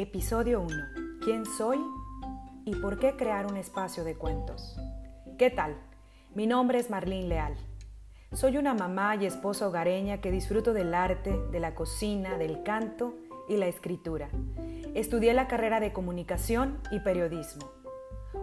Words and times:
Episodio 0.00 0.62
1. 0.62 0.74
¿Quién 1.22 1.44
soy 1.44 1.78
y 2.64 2.74
por 2.76 2.98
qué 2.98 3.16
crear 3.16 3.46
un 3.46 3.58
espacio 3.58 4.02
de 4.02 4.14
cuentos? 4.14 4.74
¿Qué 5.38 5.50
tal? 5.50 5.76
Mi 6.34 6.46
nombre 6.46 6.78
es 6.78 6.88
Marlene 6.88 7.28
Leal. 7.28 7.54
Soy 8.32 8.56
una 8.56 8.72
mamá 8.72 9.16
y 9.16 9.26
esposa 9.26 9.68
hogareña 9.68 10.22
que 10.22 10.30
disfruto 10.30 10.72
del 10.72 10.94
arte, 10.94 11.38
de 11.52 11.60
la 11.60 11.74
cocina, 11.74 12.38
del 12.38 12.62
canto 12.62 13.14
y 13.46 13.58
la 13.58 13.66
escritura. 13.66 14.30
Estudié 14.94 15.34
la 15.34 15.48
carrera 15.48 15.80
de 15.80 15.92
comunicación 15.92 16.78
y 16.90 17.00
periodismo. 17.00 17.70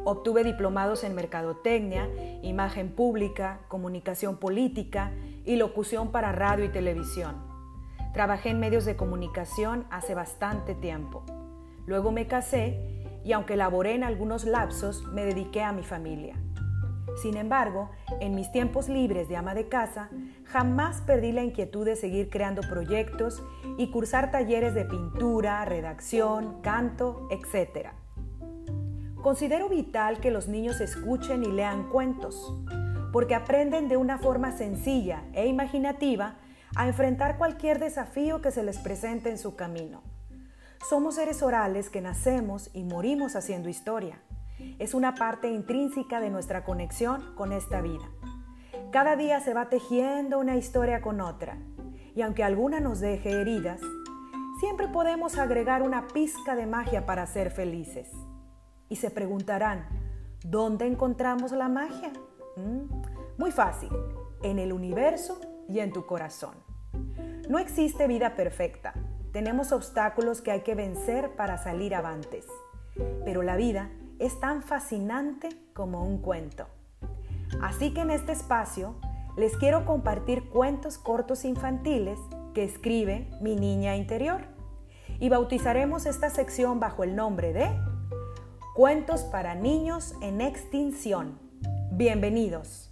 Obtuve 0.04 0.44
diplomados 0.44 1.04
en 1.04 1.16
mercadotecnia, 1.16 2.08
imagen 2.44 2.92
pública, 2.92 3.62
comunicación 3.68 4.38
política 4.38 5.12
y 5.44 5.56
locución 5.56 6.12
para 6.12 6.32
radio 6.34 6.66
y 6.66 6.70
televisión. 6.70 7.57
Trabajé 8.14 8.50
en 8.50 8.60
medios 8.60 8.86
de 8.86 8.96
comunicación 8.96 9.86
hace 9.90 10.16
bastante 10.16 10.74
tiempo. 10.76 11.24
Luego 11.86 12.12
me 12.12 12.28
casé 12.28 12.98
y 13.24 13.34
aunque 13.34 13.56
laboré 13.56 13.94
en 13.94 14.04
algunos 14.04 14.46
lapsos, 14.46 15.04
me 15.14 15.26
dediqué 15.26 15.62
a 15.62 15.72
mi 15.72 15.84
familia. 15.84 16.36
Sin 17.22 17.36
embargo, 17.36 17.90
en 18.20 18.36
mis 18.36 18.52
tiempos 18.52 18.90
libres 18.90 19.28
de 19.28 19.38
ama 19.38 19.56
de 19.56 19.68
casa, 19.68 20.10
jamás 20.46 21.02
perdí 21.02 21.32
la 21.32 21.44
inquietud 21.44 21.86
de 21.86 21.96
seguir 21.96 22.30
creando 22.30 22.62
proyectos 22.62 23.44
y 23.78 23.90
cursar 23.90 24.32
talleres 24.32 24.76
de 24.76 24.86
pintura, 24.86 25.66
redacción, 25.66 26.62
canto, 26.62 27.28
etc. 27.32 27.90
Considero 29.22 29.68
vital 29.68 30.20
que 30.20 30.32
los 30.32 30.48
niños 30.48 30.80
escuchen 30.80 31.44
y 31.44 31.52
lean 31.52 31.90
cuentos, 31.90 32.56
porque 33.12 33.36
aprenden 33.36 33.88
de 33.88 33.98
una 33.98 34.20
forma 34.20 34.52
sencilla 34.52 35.24
e 35.34 35.48
imaginativa 35.48 36.36
a 36.76 36.88
enfrentar 36.88 37.38
cualquier 37.38 37.80
desafío 37.80 38.42
que 38.42 38.52
se 38.52 38.64
les 38.64 38.78
presente 38.78 39.30
en 39.30 39.38
su 39.38 39.56
camino. 39.56 40.02
Somos 40.90 41.16
seres 41.16 41.42
orales 41.42 41.90
que 41.90 42.02
nacemos 42.02 42.70
y 42.74 42.84
morimos 42.84 43.36
haciendo 43.36 43.70
historia. 43.70 44.22
Es 44.80 44.94
una 44.94 45.16
parte 45.16 45.50
intrínseca 45.50 46.20
de 46.20 46.30
nuestra 46.30 46.64
conexión 46.64 47.36
con 47.36 47.52
esta 47.52 47.82
vida. 47.82 48.06
Cada 48.92 49.16
día 49.16 49.40
se 49.40 49.54
va 49.54 49.70
tejiendo 49.70 50.40
una 50.40 50.56
historia 50.56 51.02
con 51.02 51.20
otra, 51.22 51.58
y 52.16 52.22
aunque 52.22 52.44
alguna 52.44 52.80
nos 52.80 53.00
deje 53.00 53.42
heridas, 53.42 53.82
siempre 54.60 54.88
podemos 54.88 55.38
agregar 55.38 55.84
una 55.84 56.08
pizca 56.08 56.56
de 56.56 56.66
magia 56.66 57.06
para 57.06 57.28
ser 57.28 57.52
felices. 57.52 58.10
Y 58.90 58.96
se 58.96 59.12
preguntarán, 59.12 59.88
¿dónde 60.44 60.88
encontramos 60.88 61.52
la 61.52 61.68
magia? 61.68 62.12
¿Mm? 62.56 63.38
Muy 63.38 63.52
fácil, 63.52 63.90
en 64.42 64.58
el 64.58 64.74
universo 64.74 65.40
y 65.70 65.80
en 65.80 65.92
tu 65.92 66.06
corazón. 66.06 66.56
No 67.50 67.60
existe 67.60 68.08
vida 68.08 68.36
perfecta, 68.36 68.94
tenemos 69.32 69.72
obstáculos 69.72 70.42
que 70.42 70.52
hay 70.52 70.62
que 70.62 70.76
vencer 70.76 71.36
para 71.36 71.58
salir 71.58 71.94
avantes. 71.94 72.46
Pero 73.24 73.44
la 73.44 73.56
vida 73.56 73.92
es 74.20 74.40
tan 74.40 74.64
fascinante 74.64 75.50
como 75.74 76.04
un 76.04 76.20
cuento. 76.20 76.66
Así 77.62 77.94
que 77.94 78.02
en 78.02 78.12
este 78.12 78.32
espacio 78.32 78.96
les 79.38 79.56
quiero 79.58 79.86
compartir 79.86 80.50
cuentos 80.50 80.98
cortos 80.98 81.46
infantiles 81.46 82.18
que 82.54 82.64
escribe 82.64 83.30
mi 83.42 83.56
niña 83.56 83.96
interior. 83.96 84.42
Y 85.20 85.30
bautizaremos 85.30 86.06
esta 86.06 86.30
sección 86.30 86.80
bajo 86.80 87.04
el 87.04 87.16
nombre 87.16 87.54
de 87.54 87.70
Cuentos 88.74 89.22
para 89.22 89.56
niños 89.56 90.14
en 90.22 90.40
extinción. 90.40 91.40
Bienvenidos. 91.92 92.87